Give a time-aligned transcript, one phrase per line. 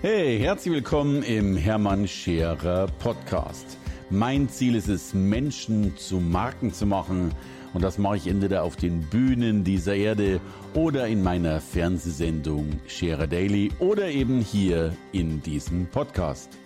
[0.00, 3.76] Hey, herzlich willkommen im Hermann Scherer Podcast.
[4.10, 7.32] Mein Ziel ist es, Menschen zu Marken zu machen.
[7.74, 10.40] Und das mache ich entweder auf den Bühnen dieser Erde
[10.72, 16.56] oder in meiner Fernsehsendung Scherer Daily oder eben hier in diesem Podcast.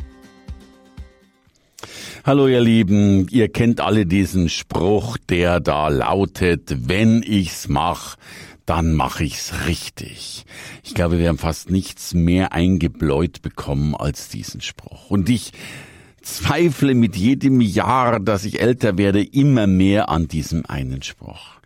[2.25, 8.17] Hallo ihr Lieben, ihr kennt alle diesen Spruch, der da lautet, wenn ich's mach,
[8.67, 10.45] dann mache ich's richtig.
[10.83, 15.11] Ich glaube, wir haben fast nichts mehr eingebläut bekommen als diesen Spruch.
[15.11, 15.53] Und ich
[16.23, 21.61] zweifle mit jedem Jahr, dass ich älter werde, immer mehr an diesem einen Spruch.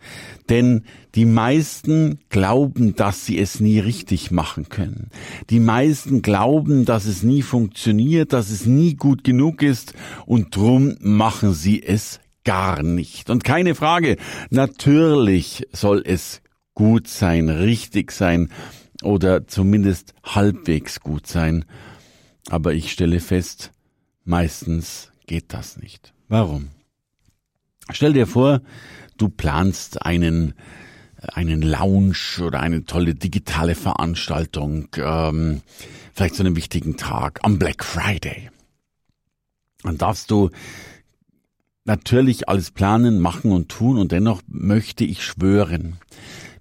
[0.48, 5.10] Denn die meisten glauben, dass sie es nie richtig machen können.
[5.50, 10.96] Die meisten glauben, dass es nie funktioniert, dass es nie gut genug ist und drum
[11.00, 13.28] machen sie es gar nicht.
[13.28, 14.16] Und keine Frage,
[14.50, 16.42] natürlich soll es
[16.76, 18.50] gut sein, richtig sein
[19.02, 21.64] oder zumindest halbwegs gut sein.
[22.48, 23.72] Aber ich stelle fest,
[24.24, 26.12] meistens geht das nicht.
[26.28, 26.68] Warum?
[27.90, 28.60] Stell dir vor,
[29.16, 30.54] du planst einen
[31.32, 35.62] einen Lounge oder eine tolle digitale Veranstaltung, ähm,
[36.12, 38.50] vielleicht zu einem wichtigen Tag am Black Friday.
[39.82, 40.50] Dann darfst du
[41.84, 45.96] natürlich alles planen, machen und tun und dennoch möchte ich schwören,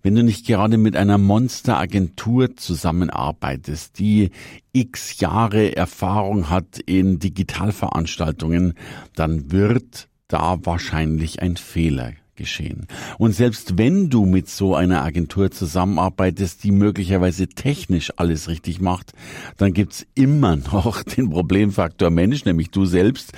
[0.06, 4.30] wenn du nicht gerade mit einer Monsteragentur zusammenarbeitest, die
[4.72, 8.76] x Jahre Erfahrung hat in Digitalveranstaltungen,
[9.16, 12.86] dann wird da wahrscheinlich ein Fehler geschehen.
[13.18, 19.14] Und selbst wenn du mit so einer Agentur zusammenarbeitest, die möglicherweise technisch alles richtig macht,
[19.58, 23.32] dann gibt's immer noch den Problemfaktor Mensch, nämlich du selbst,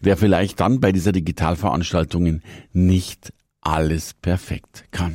[0.00, 5.14] der vielleicht dann bei dieser Digitalveranstaltungen nicht alles perfekt kann.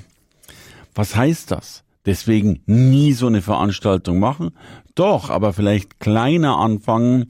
[0.95, 1.83] Was heißt das?
[2.05, 4.51] Deswegen nie so eine Veranstaltung machen?
[4.95, 7.27] Doch, aber vielleicht kleiner anfangen,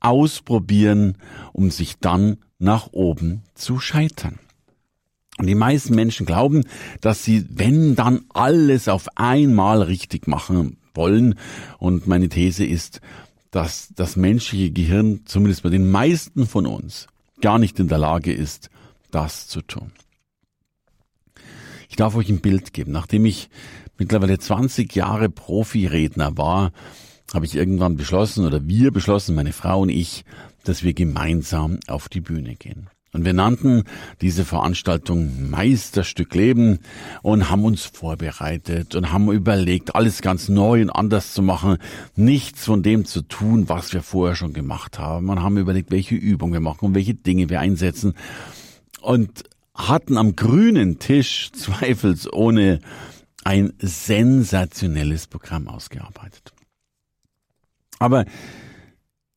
[0.00, 1.16] ausprobieren,
[1.52, 4.38] um sich dann nach oben zu scheitern.
[5.38, 6.64] Und die meisten Menschen glauben,
[7.00, 11.38] dass sie, wenn dann alles auf einmal richtig machen wollen.
[11.78, 13.00] Und meine These ist,
[13.50, 17.06] dass das menschliche Gehirn, zumindest bei den meisten von uns,
[17.40, 18.70] gar nicht in der Lage ist,
[19.10, 19.92] das zu tun.
[21.96, 22.92] Ich darf euch ein Bild geben.
[22.92, 23.48] Nachdem ich
[23.96, 26.72] mittlerweile 20 Jahre Profiredner war,
[27.32, 30.26] habe ich irgendwann beschlossen oder wir beschlossen, meine Frau und ich,
[30.64, 32.88] dass wir gemeinsam auf die Bühne gehen.
[33.14, 33.84] Und wir nannten
[34.20, 36.80] diese Veranstaltung Meisterstück Leben
[37.22, 41.78] und haben uns vorbereitet und haben überlegt, alles ganz neu und anders zu machen,
[42.14, 45.30] nichts von dem zu tun, was wir vorher schon gemacht haben.
[45.30, 48.12] Und haben überlegt, welche Übungen wir machen und welche Dinge wir einsetzen.
[49.00, 49.44] Und
[49.76, 52.80] hatten am grünen Tisch zweifelsohne
[53.44, 56.52] ein sensationelles Programm ausgearbeitet.
[57.98, 58.24] Aber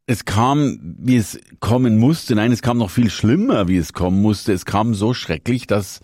[0.08, 2.34] es kam, wie es kommen musste.
[2.34, 4.52] Nein, es kam noch viel schlimmer, wie es kommen musste.
[4.52, 6.00] Es kam so schrecklich, dass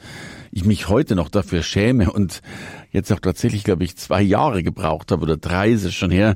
[0.52, 2.44] ich mich heute noch dafür schäme und
[2.92, 6.36] jetzt auch tatsächlich, glaube ich, zwei Jahre gebraucht habe oder drei ist es schon her,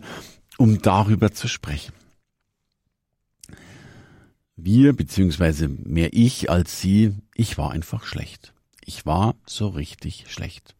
[0.57, 1.93] um darüber zu sprechen
[4.63, 8.53] wir, beziehungsweise mehr ich als sie, ich war einfach schlecht.
[8.85, 10.75] Ich war so richtig schlecht.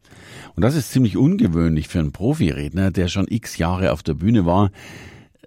[0.56, 4.46] Und das ist ziemlich ungewöhnlich für einen Profiredner, der schon x Jahre auf der Bühne
[4.46, 4.70] war.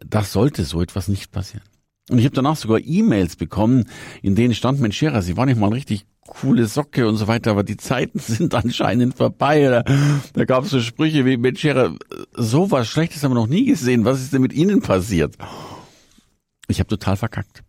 [0.05, 1.63] Das sollte so etwas nicht passieren.
[2.09, 3.85] Und ich habe danach sogar E-Mails bekommen,
[4.21, 7.51] in denen stand, Mensch Scherer, Sie waren nicht mal richtig coole Socke und so weiter,
[7.51, 9.63] aber die Zeiten sind anscheinend vorbei.
[9.63, 9.83] Da,
[10.33, 11.95] da gab es so Sprüche wie, Mensch Scherer,
[12.33, 14.05] sowas Schlechtes haben wir noch nie gesehen.
[14.05, 15.35] Was ist denn mit Ihnen passiert?
[16.67, 17.63] Ich habe total verkackt.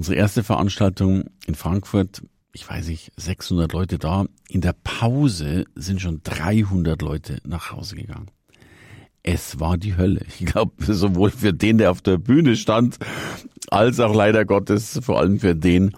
[0.00, 2.22] Unsere erste Veranstaltung in Frankfurt,
[2.54, 4.24] ich weiß nicht, 600 Leute da.
[4.48, 8.30] In der Pause sind schon 300 Leute nach Hause gegangen.
[9.22, 10.24] Es war die Hölle.
[10.26, 12.98] Ich glaube, sowohl für den, der auf der Bühne stand,
[13.68, 15.94] als auch leider Gottes vor allem für den,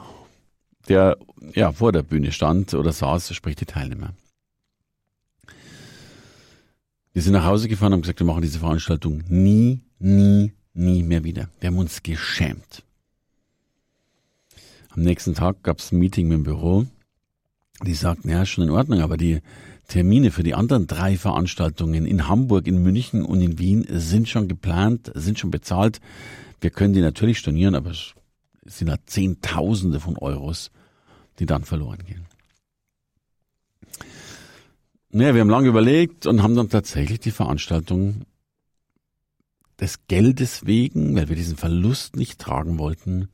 [0.88, 1.16] der
[1.54, 4.14] ja vor der Bühne stand oder saß, sprich die Teilnehmer.
[7.12, 11.04] Wir sind nach Hause gefahren und haben gesagt, wir machen diese Veranstaltung nie, nie, nie
[11.04, 11.50] mehr wieder.
[11.60, 12.82] Wir haben uns geschämt.
[14.94, 16.86] Am nächsten Tag gab es ein Meeting mit dem Büro.
[17.82, 19.40] Die sagten, ja, schon in Ordnung, aber die
[19.88, 24.48] Termine für die anderen drei Veranstaltungen in Hamburg, in München und in Wien sind schon
[24.48, 26.00] geplant, sind schon bezahlt.
[26.60, 28.14] Wir können die natürlich stornieren, aber es
[28.66, 30.70] sind halt Zehntausende von Euros,
[31.38, 32.26] die dann verloren gehen.
[35.10, 38.22] Naja, wir haben lange überlegt und haben dann tatsächlich die Veranstaltung
[39.80, 43.28] des Geldes wegen, weil wir diesen Verlust nicht tragen wollten,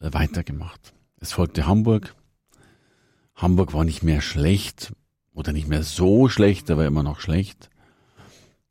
[0.00, 0.94] weitergemacht.
[1.18, 2.14] Es folgte Hamburg.
[3.34, 4.92] Hamburg war nicht mehr schlecht
[5.32, 7.70] oder nicht mehr so schlecht, aber immer noch schlecht.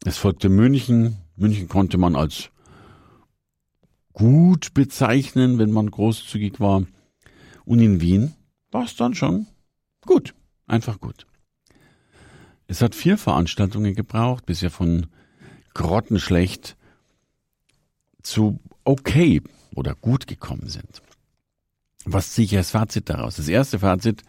[0.03, 1.17] Es folgte München.
[1.35, 2.49] München konnte man als
[4.13, 6.85] gut bezeichnen, wenn man großzügig war.
[7.65, 8.33] Und in Wien
[8.71, 9.47] war es dann schon
[10.05, 10.33] gut,
[10.67, 11.25] einfach gut.
[12.67, 15.07] Es hat vier Veranstaltungen gebraucht, bis wir von
[15.73, 16.77] grottenschlecht
[18.23, 19.41] zu okay
[19.75, 21.01] oder gut gekommen sind.
[22.05, 23.35] Was ziehe ich als Fazit daraus?
[23.35, 24.21] Das erste Fazit,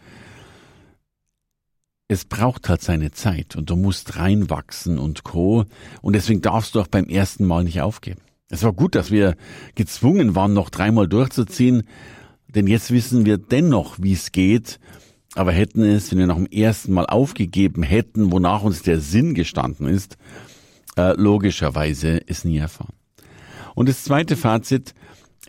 [2.09, 5.65] es braucht halt seine Zeit und du musst reinwachsen und co.
[6.03, 8.21] Und deswegen darfst du auch beim ersten Mal nicht aufgeben.
[8.49, 9.37] Es war gut, dass wir
[9.75, 11.83] gezwungen waren, noch dreimal durchzuziehen,
[12.49, 14.79] denn jetzt wissen wir dennoch, wie es geht.
[15.35, 19.35] Aber hätten es, wenn wir nach dem ersten Mal aufgegeben hätten, wonach uns der Sinn
[19.35, 20.17] gestanden ist,
[20.97, 22.95] äh, logischerweise es nie erfahren.
[23.75, 24.95] Und das zweite Fazit,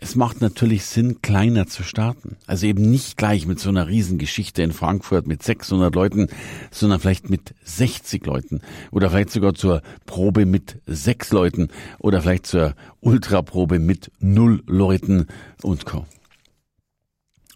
[0.00, 2.36] es macht natürlich Sinn, kleiner zu starten.
[2.46, 6.28] Also eben nicht gleich mit so einer Riesengeschichte in Frankfurt mit 600 Leuten,
[6.70, 8.60] sondern vielleicht mit 60 Leuten
[8.92, 11.68] oder vielleicht sogar zur Probe mit sechs Leuten
[11.98, 15.26] oder vielleicht zur Ultraprobe mit null Leuten
[15.62, 16.06] und Co.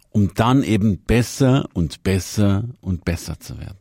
[0.09, 3.77] Um dann eben besser und besser und besser zu werden.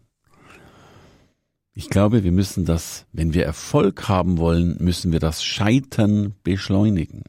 [1.74, 7.24] Ich glaube, wir müssen das, wenn wir Erfolg haben wollen, müssen wir das Scheitern beschleunigen.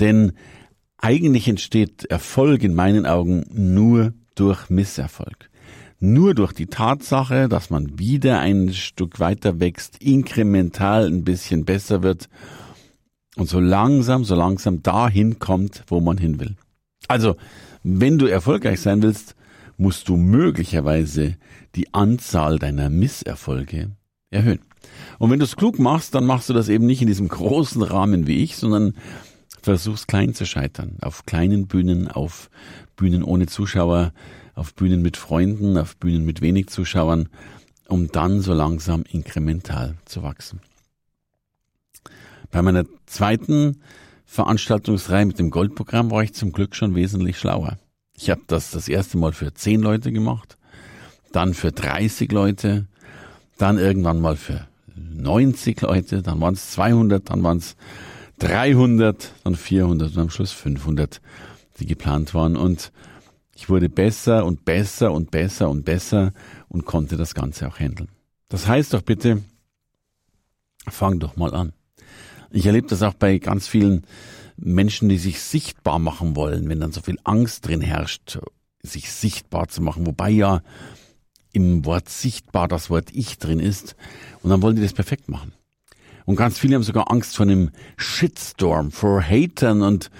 [0.00, 0.32] Denn
[0.98, 5.50] eigentlich entsteht Erfolg in meinen Augen nur durch Misserfolg.
[6.00, 12.02] Nur durch die Tatsache, dass man wieder ein Stück weiter wächst, inkremental ein bisschen besser
[12.02, 12.28] wird
[13.36, 16.56] und so langsam, so langsam dahin kommt, wo man hin will.
[17.08, 17.36] Also,
[17.82, 19.34] wenn du erfolgreich sein willst,
[19.76, 21.36] musst du möglicherweise
[21.74, 23.90] die Anzahl deiner Misserfolge
[24.30, 24.60] erhöhen.
[25.18, 27.82] Und wenn du es klug machst, dann machst du das eben nicht in diesem großen
[27.82, 28.94] Rahmen wie ich, sondern
[29.64, 30.98] versuchst klein zu scheitern.
[31.00, 32.50] Auf kleinen Bühnen, auf
[32.96, 34.12] Bühnen ohne Zuschauer,
[34.54, 37.28] auf Bühnen mit Freunden, auf Bühnen mit wenig Zuschauern,
[37.88, 40.60] um dann so langsam inkremental zu wachsen.
[42.50, 43.80] Bei meiner zweiten
[44.26, 47.78] Veranstaltungsreihe mit dem Goldprogramm war ich zum Glück schon wesentlich schlauer.
[48.16, 50.56] Ich habe das das erste Mal für zehn Leute gemacht,
[51.32, 52.86] dann für 30 Leute,
[53.58, 57.76] dann irgendwann mal für 90 Leute, dann waren es 200, dann waren es
[58.44, 61.22] 300, dann 400 und am Schluss 500,
[61.78, 62.56] die geplant waren.
[62.56, 62.92] Und
[63.56, 66.34] ich wurde besser und besser und besser und besser
[66.68, 68.10] und konnte das Ganze auch handeln.
[68.50, 69.42] Das heißt doch bitte,
[70.86, 71.72] fang doch mal an.
[72.50, 74.02] Ich erlebe das auch bei ganz vielen
[74.58, 78.38] Menschen, die sich sichtbar machen wollen, wenn dann so viel Angst drin herrscht,
[78.82, 80.60] sich sichtbar zu machen, wobei ja
[81.52, 83.96] im Wort sichtbar das Wort ich drin ist
[84.42, 85.54] und dann wollen die das perfekt machen.
[86.24, 90.10] Und ganz viele haben sogar Angst vor einem Shitstorm, vor Hatern und,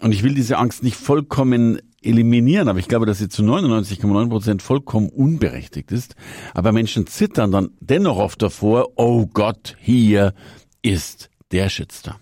[0.00, 4.28] und ich will diese Angst nicht vollkommen eliminieren, aber ich glaube, dass sie zu 99,9
[4.28, 6.14] Prozent vollkommen unberechtigt ist.
[6.54, 10.34] Aber Menschen zittern dann dennoch oft davor, oh Gott, hier
[10.82, 12.16] ist der Shitstorm.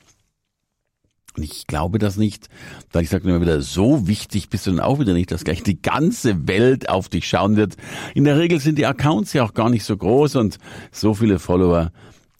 [1.36, 2.48] Und ich glaube das nicht,
[2.92, 5.64] weil ich sage immer wieder, so wichtig bist du dann auch wieder nicht, dass gleich
[5.64, 7.76] die ganze Welt auf dich schauen wird.
[8.14, 10.58] In der Regel sind die Accounts ja auch gar nicht so groß und
[10.92, 11.90] so viele Follower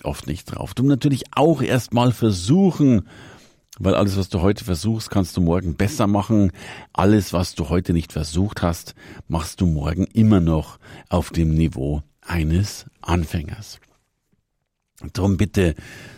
[0.05, 0.75] oft nicht drauf.
[0.75, 3.09] Du natürlich auch erstmal versuchen,
[3.79, 6.53] weil alles, was du heute versuchst, kannst du morgen besser machen.
[6.93, 8.95] Alles, was du heute nicht versucht hast,
[9.27, 10.79] machst du morgen immer noch
[11.09, 13.81] auf dem Niveau eines Anfängers.
[15.13, 15.75] Drum bitte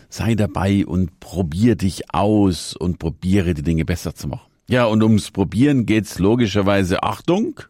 [0.09, 4.47] sei dabei und probier dich aus und probiere die Dinge besser zu machen.
[4.69, 7.61] Ja, und ums Probieren geht's logischerweise Achtung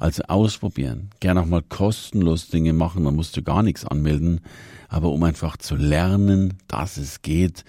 [0.00, 1.10] Also ausprobieren.
[1.20, 4.40] Gerne auch mal kostenlos Dinge machen, dann musst du gar nichts anmelden.
[4.88, 7.66] Aber um einfach zu lernen, dass es geht,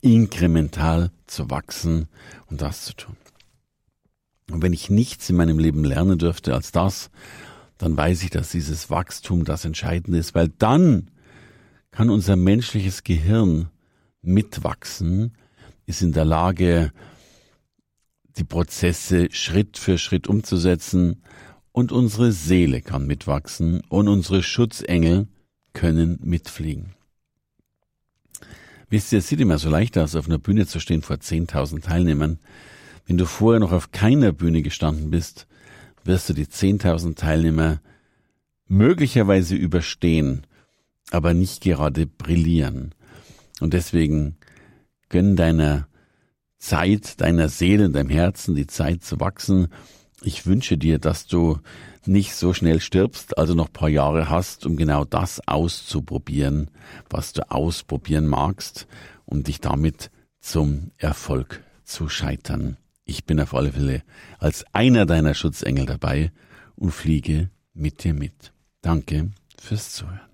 [0.00, 2.06] inkremental zu wachsen
[2.46, 3.16] und das zu tun.
[4.52, 7.10] Und wenn ich nichts in meinem Leben lernen dürfte als das,
[7.76, 11.10] dann weiß ich, dass dieses Wachstum das Entscheidende ist, weil dann
[11.90, 13.68] kann unser menschliches Gehirn
[14.22, 15.32] mitwachsen,
[15.86, 16.92] ist in der Lage,
[18.36, 21.20] die Prozesse Schritt für Schritt umzusetzen
[21.74, 25.26] und unsere Seele kann mitwachsen und unsere Schutzengel
[25.72, 26.94] können mitfliegen.
[28.88, 31.82] Wisst ihr, es sieht immer so leicht aus, auf einer Bühne zu stehen vor 10.000
[31.82, 32.38] Teilnehmern.
[33.06, 35.48] Wenn du vorher noch auf keiner Bühne gestanden bist,
[36.04, 37.80] wirst du die 10.000 Teilnehmer
[38.68, 40.46] möglicherweise überstehen,
[41.10, 42.94] aber nicht gerade brillieren.
[43.58, 44.36] Und deswegen
[45.08, 45.88] gönn deiner
[46.56, 49.68] Zeit, deiner Seele, deinem Herzen die Zeit zu wachsen.
[50.26, 51.58] Ich wünsche dir, dass du
[52.06, 56.70] nicht so schnell stirbst, also noch paar Jahre hast, um genau das auszuprobieren,
[57.10, 58.86] was du ausprobieren magst,
[59.26, 62.78] um dich damit zum Erfolg zu scheitern.
[63.04, 64.02] Ich bin auf alle Fälle
[64.38, 66.32] als einer deiner Schutzengel dabei
[66.74, 68.54] und fliege mit dir mit.
[68.80, 70.33] Danke fürs Zuhören.